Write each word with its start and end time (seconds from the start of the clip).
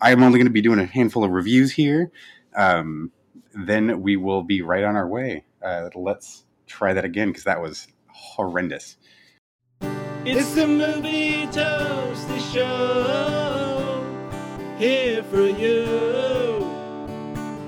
I'm 0.00 0.22
only 0.22 0.38
going 0.38 0.46
to 0.46 0.52
be 0.52 0.60
doing 0.60 0.78
a 0.78 0.86
handful 0.86 1.24
of 1.24 1.30
reviews 1.30 1.72
here. 1.72 2.10
Um, 2.54 3.10
then 3.54 4.02
we 4.02 4.16
will 4.16 4.42
be 4.42 4.62
right 4.62 4.84
on 4.84 4.96
our 4.96 5.08
way. 5.08 5.44
Uh, 5.62 5.88
let's 5.94 6.44
try 6.66 6.92
that 6.92 7.04
again 7.04 7.28
because 7.28 7.44
that 7.44 7.60
was 7.60 7.88
horrendous. 8.08 8.96
It's 10.24 10.54
the 10.54 10.66
movie 10.66 11.46
toast 11.46 12.28
show 12.52 14.04
here 14.78 15.22
for 15.24 15.46
you. 15.46 16.66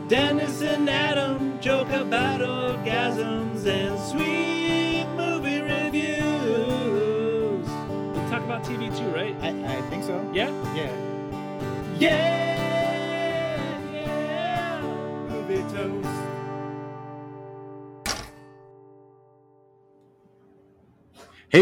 Dennis 0.09 0.63
and 0.63 0.89
Adam 0.89 1.61
joke 1.61 1.91
about 1.91 2.41
orgasms 2.41 3.67
and 3.67 3.99
sweet 4.01 5.07
movie 5.17 5.61
reviews. 5.61 6.19
We 8.15 8.31
talk 8.31 8.43
about 8.43 8.65
TV 8.65 8.97
too, 8.97 9.09
right? 9.11 9.37
I, 9.41 9.79
I 9.79 9.83
think 9.91 10.05
so. 10.05 10.29
Yeah? 10.33 10.49
Yeah. 10.75 11.08
Hey, 12.01 12.07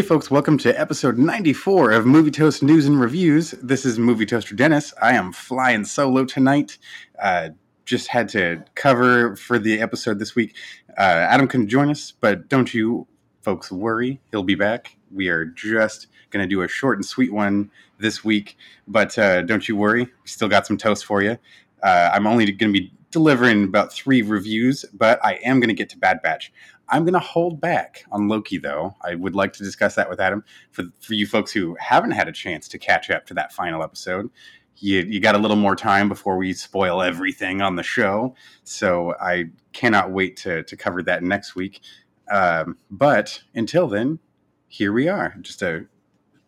folks, 0.03 0.31
welcome 0.31 0.59
to 0.59 0.79
episode 0.79 1.17
94 1.17 1.93
of 1.93 2.05
Movie 2.05 2.31
Toast 2.31 2.63
News 2.63 2.85
and 2.85 3.01
Reviews. 3.01 3.53
This 3.63 3.87
is 3.87 3.99
Movie 3.99 4.27
Toaster 4.27 4.55
Dennis. 4.55 4.93
I 5.01 5.15
am 5.15 5.33
flying 5.33 5.87
solo 5.87 6.27
tonight. 6.27 6.77
Uh, 7.19 7.51
just 7.87 8.09
had 8.09 8.29
to 8.31 8.63
cover 8.75 9.37
for 9.37 9.59
the 9.59 9.81
episode 9.81 10.19
this 10.19 10.35
week. 10.35 10.55
Uh, 10.99 11.01
Adam 11.31 11.49
couldn't 11.49 11.69
join 11.69 11.89
us, 11.89 12.13
but 12.13 12.51
don't 12.51 12.75
you 12.75 13.07
folks 13.47 13.71
worry, 13.71 14.21
he'll 14.33 14.43
be 14.43 14.57
back. 14.57 14.97
We 15.15 15.29
are 15.29 15.45
just 15.45 16.09
going 16.31 16.43
to 16.43 16.49
do 16.49 16.63
a 16.63 16.69
short 16.69 16.99
and 16.99 17.07
sweet 17.07 17.33
one 17.33 17.71
this 18.01 18.25
week, 18.25 18.57
but 18.89 19.17
uh, 19.17 19.43
don't 19.43 19.69
you 19.69 19.77
worry, 19.77 20.03
we 20.03 20.29
still 20.29 20.49
got 20.49 20.67
some 20.67 20.77
toast 20.77 21.07
for 21.07 21.23
you. 21.23 21.39
Uh, 21.81 22.11
I'm 22.13 22.27
only 22.27 22.51
going 22.51 22.73
to 22.73 22.81
be 22.81 22.93
delivering 23.13 23.63
about 23.63 23.93
three 23.93 24.21
reviews, 24.21 24.85
but 24.93 25.25
I 25.25 25.35
am 25.45 25.61
going 25.61 25.69
to 25.69 25.75
get 25.75 25.89
to 25.91 25.97
Bad 25.97 26.23
Batch. 26.23 26.53
I'm 26.89 27.05
going 27.05 27.15
to 27.15 27.21
hold 27.21 27.61
back 27.61 28.05
on 28.11 28.27
Loki, 28.27 28.59
though. 28.59 28.97
I 29.05 29.15
would 29.15 29.37
like 29.37 29.53
to 29.53 29.63
discuss 29.63 29.95
that 29.95 30.11
with 30.11 30.19
Adam. 30.19 30.43
For, 30.73 30.83
for 30.99 31.15
you 31.15 31.29
folks 31.29 31.53
who 31.53 31.77
haven't 31.79 32.11
had 32.11 32.27
a 32.27 32.33
chance 32.33 32.67
to 32.67 32.79
catch 32.79 33.11
up 33.11 33.27
to 33.27 33.35
that 33.35 33.53
final 33.53 33.81
episode, 33.81 34.29
you, 34.79 35.03
you 35.03 35.21
got 35.21 35.37
a 35.37 35.39
little 35.39 35.57
more 35.57 35.77
time 35.77 36.09
before 36.09 36.37
we 36.37 36.53
spoil 36.53 37.01
everything 37.01 37.63
on 37.63 37.77
the 37.77 37.85
show. 37.85 38.35
So 38.65 39.15
I 39.21 39.51
cannot 39.73 40.11
wait 40.11 40.37
to, 40.39 40.65
to 40.65 40.77
cover 40.77 41.01
that 41.05 41.23
next 41.23 41.55
week. 41.55 41.81
Um, 42.31 42.77
but 42.91 43.43
until 43.55 43.89
then, 43.89 44.19
here 44.69 44.93
we 44.93 45.09
are. 45.09 45.35
Just 45.41 45.63
a 45.63 45.87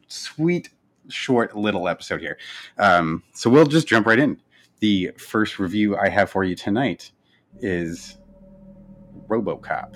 sweet, 0.09 0.70
short 1.09 1.57
little 1.57 1.89
episode 1.89 2.20
here. 2.20 2.39
Um, 2.79 3.23
so 3.33 3.48
we'll 3.51 3.67
just 3.67 3.87
jump 3.87 4.07
right 4.07 4.19
in. 4.19 4.41
The 4.81 5.12
first 5.19 5.59
review 5.59 5.97
I 5.97 6.09
have 6.09 6.31
for 6.31 6.45
you 6.45 6.55
tonight 6.55 7.12
is 7.61 8.19
Robocop. 9.29 9.95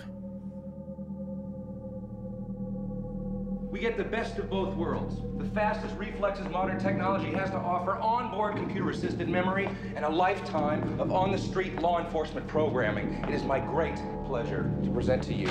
We 3.72 3.80
get 3.80 3.96
the 3.96 4.04
best 4.04 4.36
of 4.36 4.50
both 4.50 4.74
worlds. 4.74 5.16
The 5.38 5.48
fastest 5.54 5.96
reflexes 5.96 6.46
modern 6.50 6.78
technology 6.78 7.32
has 7.32 7.48
to 7.52 7.56
offer, 7.56 7.96
onboard 7.96 8.56
computer 8.56 8.90
assisted 8.90 9.30
memory, 9.30 9.66
and 9.96 10.04
a 10.04 10.08
lifetime 10.10 11.00
of 11.00 11.10
on 11.10 11.32
the 11.32 11.38
street 11.38 11.80
law 11.80 11.98
enforcement 11.98 12.46
programming. 12.46 13.14
It 13.26 13.30
is 13.30 13.44
my 13.44 13.60
great 13.60 13.96
pleasure 14.26 14.70
to 14.84 14.90
present 14.90 15.22
to 15.22 15.32
you 15.32 15.46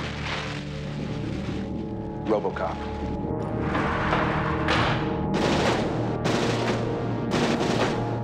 Robocop. 2.26 2.78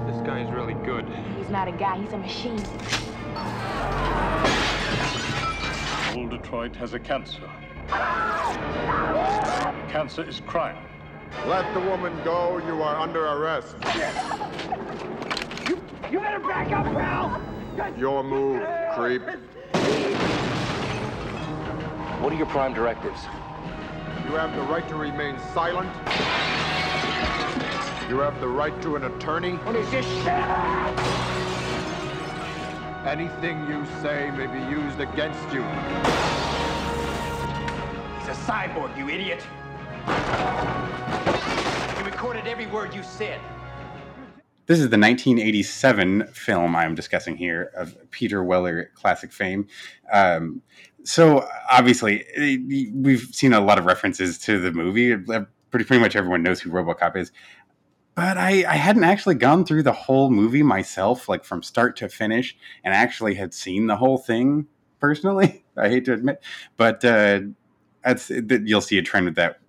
This 0.06 0.24
guy 0.24 0.42
is 0.42 0.50
really 0.52 0.74
good. 0.86 1.06
He's 1.36 1.50
not 1.50 1.66
a 1.66 1.72
guy, 1.72 2.00
he's 2.00 2.12
a 2.12 2.18
machine. 2.18 2.62
Old 6.16 6.30
Detroit 6.30 6.76
has 6.76 6.94
a 6.94 7.00
cancer. 7.00 7.50
Cancer 9.88 10.22
is 10.22 10.40
crime. 10.40 10.76
Let 11.46 11.72
the 11.72 11.80
woman 11.80 12.12
go. 12.22 12.58
You 12.66 12.82
are 12.82 12.96
under 12.96 13.24
arrest. 13.24 13.74
You 16.10 16.20
better 16.20 16.40
back 16.40 16.70
up, 16.72 16.84
pal! 16.84 17.40
Your 17.96 18.22
move, 18.22 18.62
creep. 18.94 19.22
What 22.20 22.32
are 22.32 22.36
your 22.36 22.46
prime 22.46 22.74
directives? 22.74 23.20
You 24.26 24.34
have 24.34 24.54
the 24.54 24.62
right 24.62 24.86
to 24.88 24.96
remain 24.96 25.38
silent. 25.54 25.88
You 28.10 28.18
have 28.18 28.38
the 28.40 28.48
right 28.48 28.78
to 28.82 28.96
an 28.96 29.04
attorney. 29.04 29.52
What 29.52 29.76
is 29.76 29.90
this 29.90 30.04
shit? 30.04 30.28
Anything 33.06 33.66
you 33.68 33.86
say 34.02 34.30
may 34.36 34.46
be 34.46 34.58
used 34.70 35.00
against 35.00 35.42
you. 35.50 35.62
He's 38.18 38.28
a 38.28 38.34
cyborg, 38.44 38.94
you 38.98 39.08
idiot. 39.08 39.42
Recorded 42.04 42.46
every 42.46 42.66
word 42.66 42.94
you 42.94 43.02
said. 43.02 43.40
This 44.66 44.80
is 44.80 44.90
the 44.90 44.98
1987 44.98 46.26
film 46.26 46.76
I'm 46.76 46.94
discussing 46.94 47.38
here 47.38 47.72
of 47.74 47.96
Peter 48.10 48.44
Weller 48.44 48.90
classic 48.94 49.32
fame. 49.32 49.66
Um, 50.12 50.60
so 51.04 51.48
obviously, 51.70 52.26
we've 52.94 53.28
seen 53.32 53.54
a 53.54 53.60
lot 53.60 53.78
of 53.78 53.86
references 53.86 54.38
to 54.40 54.58
the 54.60 54.70
movie. 54.70 55.16
Pretty 55.16 55.86
pretty 55.86 55.98
much 55.98 56.16
everyone 56.16 56.42
knows 56.42 56.60
who 56.60 56.70
RoboCop 56.70 57.16
is, 57.16 57.32
but 58.14 58.36
I, 58.36 58.64
I 58.68 58.74
hadn't 58.74 59.04
actually 59.04 59.36
gone 59.36 59.64
through 59.64 59.84
the 59.84 59.92
whole 59.92 60.28
movie 60.28 60.62
myself, 60.62 61.28
like 61.28 61.44
from 61.44 61.62
start 61.62 61.96
to 61.98 62.08
finish, 62.08 62.56
and 62.82 62.92
actually 62.92 63.36
had 63.36 63.54
seen 63.54 63.86
the 63.86 63.96
whole 63.96 64.18
thing 64.18 64.66
personally. 64.98 65.64
I 65.76 65.88
hate 65.88 66.04
to 66.06 66.12
admit, 66.12 66.42
but 66.76 67.04
uh, 67.04 67.40
that's 68.02 68.28
you'll 68.28 68.80
see 68.80 68.98
a 68.98 69.02
trend 69.02 69.26
with 69.26 69.36
that 69.36 69.60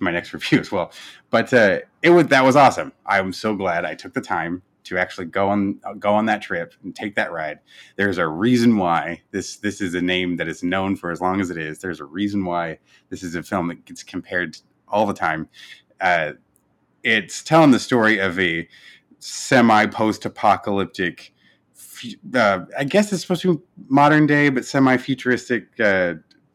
my 0.00 0.10
next 0.10 0.32
review 0.34 0.60
as 0.60 0.70
well. 0.70 0.92
But 1.30 1.52
uh, 1.52 1.80
it 2.02 2.10
was 2.10 2.26
that 2.28 2.44
was 2.44 2.56
awesome. 2.56 2.92
I'm 3.06 3.32
so 3.32 3.54
glad 3.54 3.84
I 3.84 3.94
took 3.94 4.14
the 4.14 4.20
time 4.20 4.62
to 4.86 4.96
actually 4.98 5.26
go 5.26 5.48
on 5.48 5.80
go 5.98 6.14
on 6.14 6.26
that 6.26 6.42
trip 6.42 6.74
and 6.84 6.94
take 6.94 7.16
that 7.16 7.32
ride. 7.32 7.58
There's 7.96 8.18
a 8.18 8.26
reason 8.28 8.76
why 8.76 9.22
this 9.32 9.56
this 9.56 9.80
is 9.80 9.94
a 9.94 10.00
name 10.00 10.36
that 10.36 10.48
is 10.48 10.62
known 10.62 10.96
for 10.96 11.10
as 11.10 11.20
long 11.20 11.40
as 11.40 11.50
it 11.50 11.58
is. 11.58 11.80
There's 11.80 12.00
a 12.00 12.04
reason 12.04 12.44
why 12.44 12.78
this 13.10 13.22
is 13.22 13.34
a 13.34 13.42
film 13.42 13.68
that 13.68 13.84
gets 13.84 14.02
compared 14.02 14.58
all 14.88 15.06
the 15.06 15.14
time. 15.14 15.48
Uh, 16.00 16.32
it's 17.02 17.42
telling 17.42 17.72
the 17.72 17.80
story 17.80 18.18
of 18.18 18.38
a 18.38 18.68
semi 19.18 19.86
post 19.86 20.24
apocalyptic. 20.24 21.32
Uh, 22.34 22.60
I 22.78 22.84
guess 22.84 23.12
it's 23.12 23.22
supposed 23.22 23.42
to 23.42 23.56
be 23.56 23.62
modern 23.88 24.26
day, 24.26 24.50
but 24.50 24.64
semi 24.64 24.96
futuristic 24.98 25.80
uh, 25.80 26.14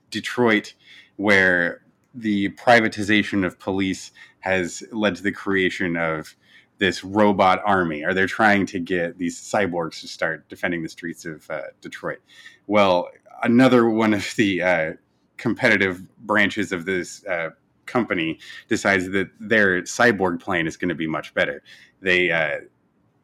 Detroit, 0.10 0.74
where 1.18 1.81
the 2.14 2.50
privatization 2.50 3.46
of 3.46 3.60
police 3.60 4.12
has 4.40 4.84
led 4.92 5.16
to 5.16 5.24
the 5.24 5.32
creation 5.32 5.96
of 5.96 6.36
this 6.78 7.04
robot 7.04 7.62
army, 7.64 8.04
or 8.04 8.14
they're 8.14 8.26
trying 8.26 8.66
to 8.66 8.80
get 8.80 9.18
these 9.18 9.40
cyborgs 9.40 10.02
to 10.02 10.08
start 10.08 10.50
defending 10.50 10.82
the 10.82 10.90
streets 10.90 11.26
of 11.26 11.50
uh, 11.50 11.62
Detroit. 11.80 12.20
Well, 12.66 13.10
another 13.44 13.90
one 13.90 14.14
of 14.14 14.34
the 14.36 14.62
uh, 14.62 14.94
competitive 15.38 16.02
branches 16.26 16.72
of 16.72 16.86
this 16.86 17.24
uh, 17.26 17.50
company 17.86 18.40
decides 18.68 19.10
that 19.10 19.30
their 19.40 19.82
cyborg 19.84 20.40
plane 20.40 20.66
is 20.66 20.78
going 20.78 20.90
to 20.90 20.96
be 20.96 21.08
much 21.08 21.34
better. 21.34 21.62
They 22.02 22.32
uh, 22.32 22.62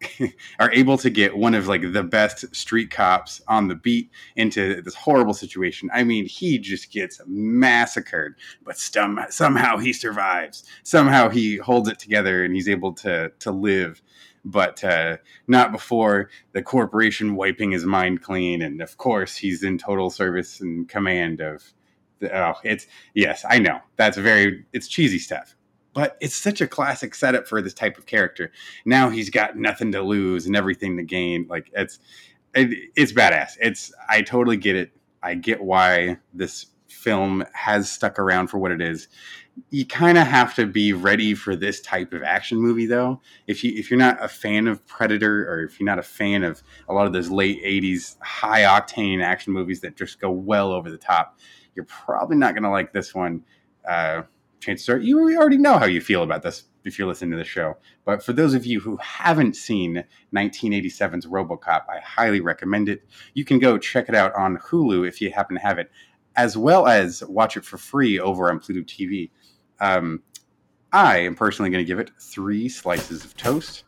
are 0.60 0.72
able 0.72 0.98
to 0.98 1.10
get 1.10 1.38
one 1.38 1.54
of 1.54 1.68
like 1.68 1.82
the 1.94 2.04
best 2.04 2.56
street 2.56 2.92
cops 2.92 3.42
on 3.48 3.68
the 3.68 3.76
beat 3.76 4.12
into 4.36 4.82
this 4.82 4.96
horrible 4.96 5.34
situation. 5.34 5.90
I 5.94 6.04
mean, 6.04 6.26
he 6.26 6.60
just 6.60 6.92
gets 6.92 7.20
massacred, 7.26 8.36
but 8.64 8.78
some, 8.78 9.20
somehow 9.30 9.78
he 9.78 9.94
survives. 9.94 10.64
Somehow 10.84 11.30
he 11.30 11.58
holds 11.58 11.90
it 11.90 12.00
together 12.00 12.44
and 12.44 12.54
he's 12.54 12.70
able 12.70 12.94
to 12.94 13.32
to 13.40 13.52
live. 13.52 14.02
But 14.46 14.84
uh, 14.84 15.18
not 15.48 15.72
before 15.72 16.30
the 16.54 16.62
corporation 16.62 17.36
wiping 17.36 17.72
his 17.72 17.86
mind 17.86 18.22
clean, 18.22 18.62
and 18.62 18.82
of 18.82 18.98
course 18.98 19.36
he's 19.36 19.64
in 19.64 19.78
total 19.78 20.10
service 20.10 20.62
and 20.62 20.88
command 20.88 21.42
of. 21.42 21.74
The, 22.20 22.36
oh, 22.36 22.56
it's 22.64 22.88
yes, 23.14 23.46
I 23.48 23.60
know 23.60 23.80
that's 23.96 24.18
very 24.18 24.66
it's 24.74 24.88
cheesy 24.88 25.20
stuff 25.20 25.57
but 25.98 26.16
it's 26.22 26.36
such 26.36 26.62
a 26.62 26.68
classic 26.68 27.16
setup 27.16 27.48
for 27.48 27.60
this 27.60 27.74
type 27.74 27.98
of 27.98 28.06
character. 28.06 28.52
Now 28.86 29.10
he's 29.10 29.32
got 29.32 29.58
nothing 29.58 29.92
to 29.94 30.04
lose 30.04 30.46
and 30.46 30.56
everything 30.56 30.96
to 30.98 31.04
gain. 31.04 31.48
Like 31.50 31.72
it's 31.74 31.98
it, 32.54 32.92
it's 32.96 33.12
badass. 33.12 33.54
It's 33.60 33.92
I 34.08 34.22
totally 34.22 34.58
get 34.58 34.76
it. 34.76 34.92
I 35.24 35.34
get 35.34 35.60
why 35.60 36.20
this 36.36 36.68
film 36.88 37.44
has 37.54 37.90
stuck 37.90 38.20
around 38.20 38.50
for 38.50 38.60
what 38.60 38.72
it 38.72 38.80
is. 38.80 39.08
You 39.72 39.88
kind 39.88 40.20
of 40.20 40.28
have 40.28 40.54
to 40.58 40.68
be 40.68 40.94
ready 40.94 41.34
for 41.34 41.56
this 41.56 41.82
type 41.82 42.14
of 42.14 42.22
action 42.22 42.60
movie 42.60 42.86
though. 42.86 43.20
If 43.48 43.64
you 43.64 43.74
if 43.76 43.90
you're 43.90 43.98
not 43.98 44.24
a 44.24 44.28
fan 44.28 44.68
of 44.68 44.86
Predator 44.86 45.52
or 45.52 45.64
if 45.64 45.80
you're 45.80 45.88
not 45.90 45.98
a 45.98 46.04
fan 46.04 46.44
of 46.44 46.62
a 46.88 46.94
lot 46.94 47.08
of 47.08 47.14
those 47.14 47.32
late 47.32 47.60
80s 47.66 48.18
high 48.22 48.62
octane 48.62 49.24
action 49.24 49.52
movies 49.52 49.82
that 49.82 49.98
just 49.98 50.22
go 50.22 50.30
well 50.30 50.74
over 50.74 50.92
the 50.92 50.98
top, 51.00 51.40
you're 51.74 51.86
probably 51.86 52.38
not 52.38 52.54
going 52.54 52.62
to 52.62 52.70
like 52.70 52.94
this 52.94 53.16
one. 53.16 53.44
Uh, 53.84 54.22
chances 54.60 54.90
are 54.90 54.98
you 54.98 55.20
already 55.38 55.58
know 55.58 55.78
how 55.78 55.86
you 55.86 56.02
feel 56.02 56.24
about 56.24 56.42
this 56.42 56.64
if 56.84 56.98
you're 56.98 57.08
listening 57.08 57.32
to 57.32 57.38
the 57.38 57.44
show. 57.44 57.78
But 58.06 58.24
for 58.24 58.34
those 58.34 58.54
of 58.54 58.66
you 58.66 58.80
who 58.80 58.98
haven't 58.98 59.56
seen 59.56 60.04
1987's 60.36 61.26
RoboCop, 61.26 61.84
I 61.90 62.00
highly 62.04 62.40
recommend 62.40 62.90
it. 62.90 63.04
You 63.34 63.46
can 63.46 63.60
go 63.60 63.78
check 63.78 64.10
it 64.10 64.16
out 64.16 64.34
on 64.36 64.58
Hulu 64.58 65.08
if 65.08 65.22
you 65.22 65.32
happen 65.32 65.56
to 65.58 65.62
have 65.62 65.78
it, 65.78 65.92
as 66.36 66.58
well 66.58 66.88
as 66.88 67.24
watch 67.26 67.58
it 67.58 67.66
for 67.66 67.78
free 67.78 68.20
over 68.20 68.50
on 68.50 68.60
Pluto 68.60 68.82
TV. 68.82 69.30
Um, 69.80 70.24
I 70.92 71.20
am 71.20 71.36
personally 71.36 71.70
going 71.70 71.84
to 71.84 71.88
give 71.88 72.00
it 72.00 72.12
three 72.20 72.70
slices 72.70 73.26
of 73.26 73.36
toast. 73.36 73.84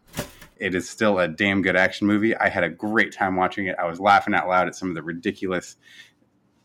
It 0.58 0.76
is 0.76 0.90
still 0.90 1.20
a 1.20 1.28
damn 1.28 1.62
good 1.62 1.78
action 1.78 2.06
movie. 2.06 2.36
I 2.36 2.50
had 2.50 2.66
a 2.66 2.70
great 2.70 3.14
time 3.14 3.38
watching 3.38 3.68
it. 3.68 3.78
I 3.80 3.86
was 3.86 4.00
laughing 4.00 4.34
out 4.34 4.50
loud 4.50 4.68
at 4.68 4.76
some 4.76 4.90
of 4.90 4.96
the 4.96 5.02
ridiculous 5.02 5.78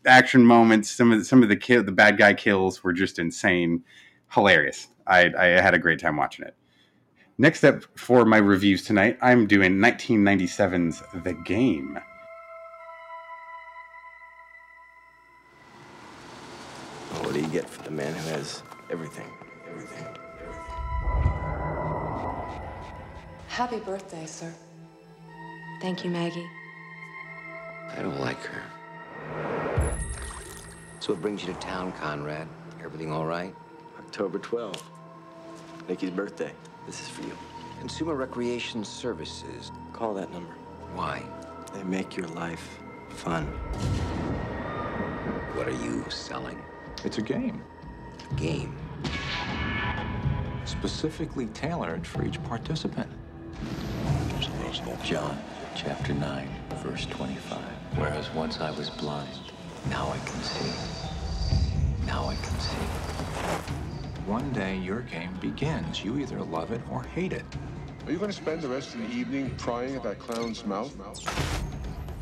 action 0.05 0.43
moments. 0.43 0.89
Some 0.91 1.11
of 1.11 1.19
the, 1.19 1.25
some 1.25 1.43
of 1.43 1.49
the 1.49 1.55
kill, 1.55 1.83
the 1.83 1.91
bad 1.91 2.17
guy 2.17 2.33
kills 2.33 2.83
were 2.83 2.93
just 2.93 3.19
insane, 3.19 3.83
hilarious. 4.31 4.87
I, 5.07 5.31
I 5.37 5.45
had 5.45 5.73
a 5.73 5.79
great 5.79 5.99
time 5.99 6.17
watching 6.17 6.45
it. 6.45 6.55
Next 7.37 7.63
up 7.63 7.83
for 7.95 8.23
my 8.23 8.37
reviews 8.37 8.83
tonight, 8.83 9.17
I'm 9.21 9.45
doing 9.45 9.73
1997's 9.73 11.03
The 11.23 11.33
Game. 11.33 11.99
What 17.19 17.33
do 17.33 17.41
you 17.41 17.47
get 17.47 17.69
for 17.69 17.83
the 17.83 17.91
man 17.91 18.13
who 18.13 18.29
has 18.29 18.63
everything? 18.89 19.27
Everything. 19.67 20.05
Happy 23.47 23.79
birthday, 23.79 24.25
sir. 24.25 24.53
Thank 25.81 26.05
you, 26.05 26.11
Maggie. 26.11 26.47
I 27.89 28.01
don't 28.01 28.19
like 28.19 28.41
her. 28.43 29.54
So 31.05 31.13
what 31.13 31.21
brings 31.21 31.45
you 31.45 31.53
to 31.53 31.59
town, 31.59 31.91
Conrad? 31.91 32.47
Everything 32.83 33.11
all 33.11 33.27
right? 33.27 33.53
October 33.99 34.39
12th. 34.39 34.81
Nikki's 35.87 36.09
birthday. 36.09 36.51
This 36.87 36.99
is 36.99 37.07
for 37.07 37.21
you. 37.21 37.37
Consumer 37.77 38.15
Recreation 38.15 38.83
Services. 38.83 39.71
Call 39.93 40.15
that 40.15 40.31
number. 40.31 40.51
Why? 40.95 41.21
They 41.75 41.83
make 41.83 42.17
your 42.17 42.25
life 42.29 42.79
fun. 43.09 43.45
What 45.53 45.67
are 45.67 45.83
you 45.85 46.03
selling? 46.09 46.59
It's 47.03 47.19
a 47.19 47.21
game, 47.21 47.63
A 48.31 48.33
game. 48.33 48.75
specifically 50.65 51.45
tailored 51.53 52.07
for 52.07 52.25
each 52.25 52.43
participant. 52.45 53.11
John, 55.03 55.39
chapter 55.75 56.15
9, 56.15 56.49
verse 56.77 57.05
25. 57.05 57.59
Whereas 57.93 58.27
once 58.31 58.59
I 58.59 58.71
was 58.71 58.89
blind, 58.89 59.29
now 59.89 60.11
I 60.11 60.17
can 60.19 60.41
see. 60.41 60.71
Now 62.05 62.25
I 62.25 62.35
can 62.35 62.59
see. 62.59 62.85
One 64.25 64.51
day 64.53 64.77
your 64.77 65.01
game 65.01 65.33
begins. 65.39 66.03
You 66.03 66.17
either 66.17 66.41
love 66.41 66.71
it 66.71 66.81
or 66.91 67.03
hate 67.03 67.33
it. 67.33 67.43
Are 68.05 68.11
you 68.11 68.17
going 68.17 68.29
to 68.31 68.37
spend 68.37 68.61
the 68.61 68.67
rest 68.67 68.93
of 68.95 69.01
the 69.01 69.09
evening 69.15 69.51
prying 69.57 69.95
at 69.95 70.03
that 70.03 70.19
clown's 70.19 70.65
mouth? 70.65 70.95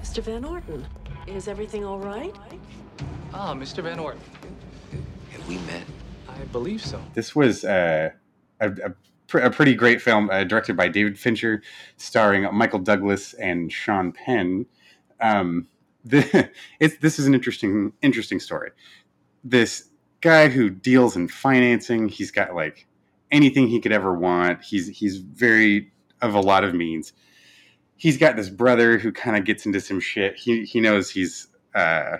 Mr. 0.01 0.21
Van 0.23 0.45
Orton, 0.45 0.85
is 1.27 1.47
everything 1.47 1.85
all 1.85 1.99
right? 1.99 2.35
Ah, 3.33 3.53
Mr. 3.53 3.83
Van 3.83 3.99
Orton. 3.99 4.21
Have 5.31 5.47
we 5.47 5.57
met? 5.59 5.83
I 6.29 6.37
believe 6.51 6.83
so. 6.85 7.01
This 7.13 7.35
was 7.35 7.65
uh, 7.65 8.11
a, 8.59 8.67
a, 8.69 8.93
pr- 9.27 9.39
a 9.39 9.49
pretty 9.49 9.75
great 9.75 10.01
film, 10.01 10.29
uh, 10.29 10.43
directed 10.43 10.77
by 10.77 10.87
David 10.87 11.17
Fincher, 11.17 11.61
starring 11.97 12.47
Michael 12.53 12.79
Douglas 12.79 13.33
and 13.33 13.71
Sean 13.71 14.11
Penn. 14.11 14.65
Um, 15.19 15.67
the, 16.03 16.49
this 16.79 17.19
is 17.19 17.27
an 17.27 17.33
interesting, 17.33 17.93
interesting 18.01 18.39
story. 18.39 18.71
This 19.43 19.89
guy 20.21 20.47
who 20.49 20.69
deals 20.69 21.15
in 21.15 21.27
financing, 21.27 22.07
he's 22.09 22.31
got 22.31 22.55
like 22.55 22.87
anything 23.31 23.67
he 23.67 23.79
could 23.79 23.91
ever 23.91 24.13
want. 24.13 24.63
He's 24.63 24.87
he's 24.87 25.17
very 25.17 25.91
of 26.21 26.33
a 26.35 26.39
lot 26.39 26.63
of 26.63 26.73
means. 26.73 27.13
He's 27.97 28.17
got 28.17 28.35
this 28.35 28.49
brother 28.49 28.97
who 28.97 29.11
kind 29.11 29.37
of 29.37 29.45
gets 29.45 29.65
into 29.65 29.79
some 29.79 29.99
shit. 29.99 30.37
He 30.37 30.63
he 30.65 30.79
knows 30.79 31.09
he's 31.09 31.47
uh, 31.75 32.17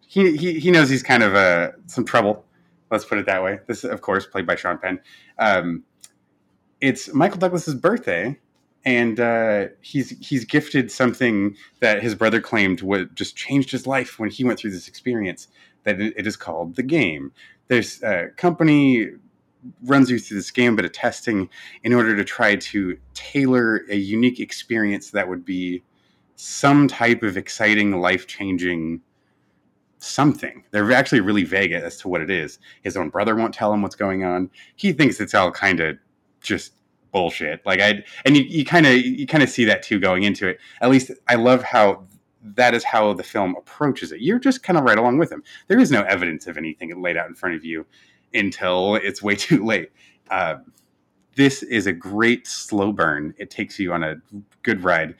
he, 0.00 0.36
he 0.36 0.58
he 0.60 0.70
knows 0.70 0.88
he's 0.88 1.02
kind 1.02 1.22
of 1.22 1.34
uh, 1.34 1.72
some 1.86 2.04
trouble. 2.04 2.44
Let's 2.90 3.04
put 3.04 3.18
it 3.18 3.26
that 3.26 3.42
way. 3.42 3.58
This, 3.66 3.84
of 3.84 4.00
course, 4.00 4.26
played 4.26 4.46
by 4.46 4.56
Sean 4.56 4.78
Penn. 4.78 5.00
Um, 5.38 5.84
it's 6.80 7.12
Michael 7.12 7.38
Douglas's 7.38 7.74
birthday, 7.74 8.38
and 8.84 9.18
uh, 9.18 9.66
he's 9.80 10.10
he's 10.26 10.44
gifted 10.44 10.90
something 10.90 11.56
that 11.80 12.02
his 12.02 12.14
brother 12.14 12.40
claimed 12.40 12.82
would 12.82 13.14
just 13.16 13.36
changed 13.36 13.70
his 13.70 13.86
life 13.86 14.18
when 14.18 14.30
he 14.30 14.44
went 14.44 14.58
through 14.58 14.72
this 14.72 14.88
experience. 14.88 15.48
That 15.84 16.00
it, 16.00 16.26
is 16.26 16.36
called 16.36 16.76
the 16.76 16.82
game. 16.82 17.32
There's 17.68 18.02
a 18.02 18.28
company 18.36 19.10
runs 19.82 20.10
you 20.10 20.18
through 20.18 20.38
this 20.38 20.50
game 20.50 20.76
bit 20.76 20.84
of 20.84 20.92
testing 20.92 21.48
in 21.82 21.92
order 21.92 22.16
to 22.16 22.24
try 22.24 22.56
to 22.56 22.98
tailor 23.14 23.82
a 23.90 23.96
unique 23.96 24.40
experience 24.40 25.10
that 25.10 25.28
would 25.28 25.44
be 25.44 25.82
some 26.36 26.88
type 26.88 27.22
of 27.22 27.36
exciting, 27.36 27.92
life 28.00 28.26
changing 28.26 29.00
something. 29.98 30.64
They're 30.70 30.92
actually 30.92 31.20
really 31.20 31.44
vague 31.44 31.72
as 31.72 31.96
to 31.98 32.08
what 32.08 32.20
it 32.20 32.30
is. 32.30 32.58
His 32.82 32.96
own 32.96 33.08
brother 33.08 33.34
won't 33.34 33.54
tell 33.54 33.72
him 33.72 33.82
what's 33.82 33.96
going 33.96 34.24
on. 34.24 34.50
He 34.76 34.92
thinks 34.92 35.20
it's 35.20 35.34
all 35.34 35.50
kind 35.50 35.80
of 35.80 35.96
just 36.40 36.72
bullshit. 37.14 37.64
Like 37.64 37.80
I 37.80 38.04
and 38.26 38.36
you 38.36 38.64
kind 38.66 38.84
of 38.84 38.94
you 38.94 39.26
kind 39.26 39.42
of 39.42 39.48
see 39.48 39.64
that 39.64 39.82
too 39.82 39.98
going 39.98 40.24
into 40.24 40.46
it. 40.48 40.58
At 40.82 40.90
least 40.90 41.12
I 41.28 41.36
love 41.36 41.62
how 41.62 42.04
that 42.42 42.74
is 42.74 42.84
how 42.84 43.14
the 43.14 43.22
film 43.22 43.54
approaches 43.56 44.12
it. 44.12 44.20
You're 44.20 44.40
just 44.40 44.62
kind 44.62 44.76
of 44.76 44.84
right 44.84 44.98
along 44.98 45.16
with 45.16 45.32
him. 45.32 45.42
There 45.68 45.78
is 45.78 45.90
no 45.90 46.02
evidence 46.02 46.46
of 46.46 46.58
anything 46.58 47.00
laid 47.00 47.16
out 47.16 47.28
in 47.28 47.34
front 47.34 47.54
of 47.54 47.64
you 47.64 47.86
until 48.34 48.96
it's 48.96 49.22
way 49.22 49.36
too 49.48 49.64
late. 49.64 49.90
Uh, 50.30 50.56
this 51.36 51.62
is 51.62 51.86
a 51.86 51.92
great 51.92 52.46
slow 52.46 52.92
burn. 52.92 53.32
It 53.38 53.50
takes 53.50 53.78
you 53.78 53.92
on 53.92 54.02
a 54.02 54.16
good 54.62 54.84
ride, 54.84 55.14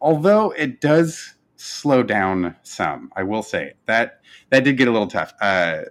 although 0.00 0.52
it 0.52 0.80
does 0.80 1.34
slow 1.56 2.02
down 2.02 2.54
some. 2.62 3.10
I 3.16 3.24
will 3.24 3.42
say 3.42 3.74
that 3.86 4.20
that 4.50 4.64
did 4.64 4.76
get 4.76 4.88
a 4.88 4.92
little 4.92 5.08
tough. 5.08 5.34
Uh, 5.40 5.82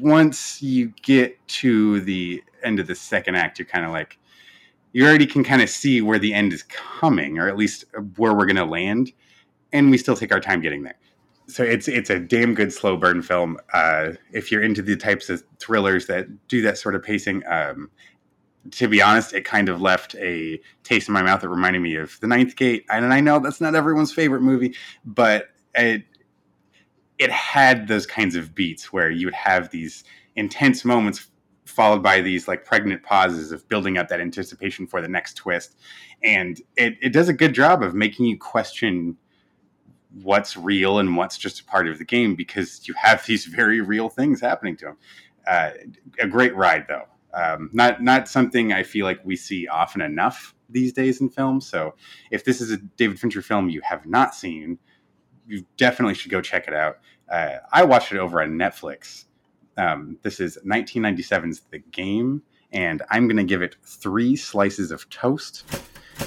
once 0.00 0.60
you 0.62 0.92
get 1.02 1.36
to 1.48 2.00
the 2.00 2.42
end 2.64 2.80
of 2.80 2.86
the 2.86 2.94
second 2.94 3.36
act, 3.36 3.58
you're 3.58 3.66
kind 3.66 3.84
of 3.84 3.92
like 3.92 4.18
you 4.92 5.06
already 5.06 5.26
can 5.26 5.42
kind 5.42 5.62
of 5.62 5.70
see 5.70 6.02
where 6.02 6.18
the 6.18 6.34
end 6.34 6.52
is 6.52 6.62
coming, 6.64 7.38
or 7.38 7.48
at 7.48 7.56
least 7.56 7.84
where 8.16 8.34
we're 8.34 8.46
going 8.46 8.56
to 8.56 8.64
land, 8.64 9.12
and 9.72 9.90
we 9.90 9.98
still 9.98 10.16
take 10.16 10.32
our 10.32 10.40
time 10.40 10.60
getting 10.60 10.82
there. 10.82 10.98
So 11.46 11.64
it's 11.64 11.88
it's 11.88 12.10
a 12.10 12.20
damn 12.20 12.54
good 12.54 12.72
slow 12.72 12.96
burn 12.96 13.22
film. 13.22 13.58
Uh, 13.72 14.12
if 14.32 14.52
you're 14.52 14.62
into 14.62 14.82
the 14.82 14.96
types 14.96 15.28
of 15.28 15.42
thrillers 15.58 16.06
that 16.06 16.26
do 16.48 16.62
that 16.62 16.78
sort 16.78 16.94
of 16.94 17.02
pacing, 17.02 17.42
um, 17.46 17.90
to 18.70 18.86
be 18.86 19.02
honest, 19.02 19.32
it 19.32 19.44
kind 19.44 19.68
of 19.68 19.80
left 19.80 20.14
a 20.16 20.60
taste 20.84 21.08
in 21.08 21.14
my 21.14 21.22
mouth 21.22 21.40
that 21.40 21.48
reminded 21.48 21.80
me 21.80 21.96
of 21.96 22.18
The 22.20 22.28
Ninth 22.28 22.56
Gate. 22.56 22.84
And 22.90 23.12
I 23.12 23.20
know 23.20 23.38
that's 23.38 23.60
not 23.60 23.74
everyone's 23.74 24.12
favorite 24.12 24.42
movie, 24.42 24.74
but 25.04 25.48
it 25.74 26.04
it 27.18 27.30
had 27.30 27.88
those 27.88 28.06
kinds 28.06 28.36
of 28.36 28.54
beats 28.54 28.92
where 28.92 29.10
you 29.10 29.26
would 29.26 29.34
have 29.34 29.70
these 29.70 30.04
intense 30.36 30.84
moments 30.84 31.28
followed 31.64 32.02
by 32.02 32.20
these 32.20 32.48
like 32.48 32.64
pregnant 32.64 33.02
pauses 33.02 33.52
of 33.52 33.68
building 33.68 33.96
up 33.98 34.08
that 34.08 34.20
anticipation 34.20 34.86
for 34.86 35.00
the 35.00 35.08
next 35.08 35.34
twist. 35.34 35.76
And 36.22 36.60
it, 36.76 36.96
it 37.00 37.12
does 37.12 37.28
a 37.28 37.32
good 37.32 37.54
job 37.54 37.82
of 37.82 37.94
making 37.94 38.26
you 38.26 38.36
question 38.36 39.16
what's 40.22 40.56
real 40.56 40.98
and 40.98 41.16
what's 41.16 41.38
just 41.38 41.60
a 41.60 41.64
part 41.64 41.88
of 41.88 41.98
the 41.98 42.04
game 42.04 42.34
because 42.34 42.86
you 42.86 42.94
have 42.94 43.24
these 43.26 43.46
very 43.46 43.80
real 43.80 44.08
things 44.08 44.40
happening 44.40 44.76
to 44.78 44.86
them. 44.86 44.96
Uh, 45.46 45.70
a 46.18 46.26
great 46.26 46.54
ride 46.54 46.86
though. 46.88 47.06
Um, 47.34 47.70
not 47.72 48.02
not 48.02 48.28
something 48.28 48.72
I 48.72 48.82
feel 48.82 49.06
like 49.06 49.20
we 49.24 49.36
see 49.36 49.66
often 49.66 50.02
enough 50.02 50.54
these 50.68 50.92
days 50.92 51.20
in 51.20 51.30
films. 51.30 51.66
So 51.66 51.94
if 52.30 52.44
this 52.44 52.60
is 52.60 52.70
a 52.70 52.76
David 52.76 53.18
Fincher 53.18 53.42
film 53.42 53.68
you 53.68 53.80
have 53.82 54.06
not 54.06 54.34
seen, 54.34 54.78
you 55.46 55.64
definitely 55.76 56.14
should 56.14 56.30
go 56.30 56.40
check 56.40 56.68
it 56.68 56.74
out. 56.74 56.98
Uh, 57.30 57.58
I 57.72 57.84
watched 57.84 58.12
it 58.12 58.18
over 58.18 58.42
on 58.42 58.50
Netflix. 58.50 59.24
Um, 59.76 60.18
this 60.22 60.40
is 60.40 60.58
1997's 60.66 61.60
The 61.70 61.78
Game, 61.78 62.42
and 62.72 63.02
I'm 63.10 63.26
going 63.26 63.36
to 63.36 63.44
give 63.44 63.62
it 63.62 63.76
three 63.84 64.36
slices 64.36 64.90
of 64.90 65.08
toast. 65.10 65.64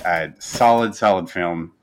Uh, 0.06 0.30
solid, 0.40 0.96
solid 0.96 1.30
film. 1.30 1.74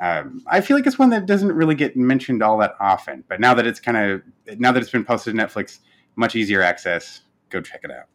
Um, 0.00 0.42
I 0.46 0.60
feel 0.60 0.76
like 0.76 0.86
it's 0.86 0.98
one 0.98 1.10
that 1.10 1.26
doesn't 1.26 1.52
really 1.52 1.74
get 1.74 1.96
mentioned 1.96 2.42
all 2.42 2.58
that 2.58 2.74
often, 2.80 3.24
but 3.28 3.40
now 3.40 3.54
that 3.54 3.66
it's 3.66 3.80
kind 3.80 3.96
of 3.96 4.22
now 4.58 4.72
that 4.72 4.82
it's 4.82 4.90
been 4.90 5.04
posted 5.04 5.34
to 5.34 5.40
Netflix, 5.40 5.78
much 6.16 6.34
easier 6.34 6.62
access. 6.62 7.22
Go 7.50 7.60
check 7.60 7.80
it 7.84 7.90
out. 7.90 8.06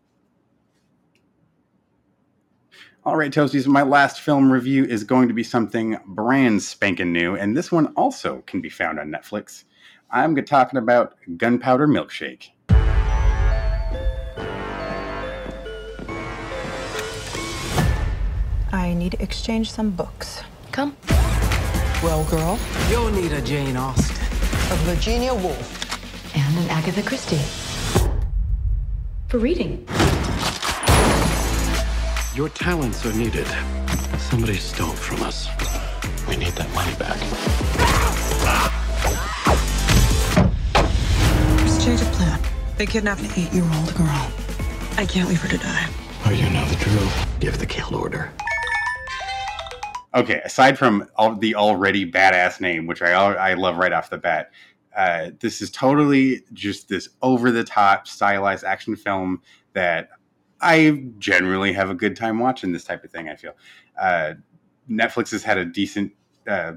All 3.05 3.15
right, 3.15 3.31
Toasties, 3.31 3.65
my 3.65 3.81
last 3.81 4.19
film 4.19 4.51
review 4.51 4.83
is 4.83 5.05
going 5.05 5.29
to 5.29 5.33
be 5.33 5.43
something 5.43 5.97
brand 6.05 6.61
spanking 6.61 7.13
new, 7.13 7.35
and 7.35 7.55
this 7.55 7.71
one 7.71 7.87
also 7.95 8.43
can 8.45 8.59
be 8.59 8.69
found 8.69 8.99
on 8.99 9.09
Netflix. 9.09 9.63
I'm 10.11 10.35
talking 10.43 10.77
about 10.77 11.15
Gunpowder 11.37 11.87
Milkshake. 11.87 12.49
Need 18.99 19.11
to 19.13 19.23
exchange 19.23 19.71
some 19.71 19.91
books. 19.91 20.43
Come. 20.71 20.95
Well, 22.03 22.25
girl, 22.25 22.59
you'll 22.89 23.09
need 23.11 23.31
a 23.31 23.41
Jane 23.41 23.77
Austen, 23.77 24.15
a 24.71 24.75
Virginia 24.83 25.33
Woolf, 25.33 26.35
And 26.35 26.57
an 26.57 26.69
Agatha 26.69 27.01
Christie. 27.01 27.41
For 29.29 29.39
reading. 29.39 29.87
Your 32.35 32.49
talents 32.49 33.05
are 33.05 33.13
needed. 33.13 33.47
Somebody 34.17 34.55
stole 34.57 34.91
from 34.91 35.23
us. 35.23 35.47
We 36.27 36.35
need 36.35 36.53
that 36.53 36.71
money 36.75 36.93
back. 36.95 37.19
Just 41.63 41.81
change 41.83 42.01
the 42.01 42.11
plan. 42.17 42.39
They 42.77 42.85
kidnapped 42.85 43.21
an 43.21 43.31
eight-year-old 43.35 43.95
girl. 43.95 44.27
I 44.97 45.05
can't 45.05 45.29
leave 45.29 45.41
her 45.41 45.49
to 45.49 45.57
die. 45.57 45.87
Oh, 46.25 46.31
you 46.31 46.49
know 46.49 46.65
the 46.65 46.75
drill. 46.75 47.09
Give 47.39 47.57
the 47.57 47.65
kill 47.65 47.95
order. 47.95 48.31
Okay, 50.15 50.41
aside 50.43 50.77
from 50.77 51.07
all 51.15 51.35
the 51.35 51.55
already 51.55 52.09
badass 52.09 52.59
name, 52.59 52.87
which 52.87 53.01
I 53.01 53.11
I 53.11 53.53
love 53.53 53.77
right 53.77 53.93
off 53.93 54.09
the 54.09 54.17
bat, 54.17 54.51
uh, 54.95 55.31
this 55.39 55.61
is 55.61 55.69
totally 55.69 56.43
just 56.51 56.89
this 56.89 57.09
over 57.21 57.51
the 57.51 57.63
top 57.63 58.07
stylized 58.07 58.63
action 58.63 58.95
film 58.95 59.41
that 59.73 60.09
I 60.61 61.03
generally 61.19 61.73
have 61.73 61.89
a 61.89 61.95
good 61.95 62.15
time 62.15 62.39
watching 62.39 62.71
this 62.71 62.83
type 62.83 63.03
of 63.03 63.11
thing. 63.11 63.29
I 63.29 63.35
feel 63.35 63.53
uh, 63.99 64.33
Netflix 64.89 65.31
has 65.31 65.43
had 65.43 65.57
a 65.57 65.65
decent 65.65 66.13
uh, 66.47 66.73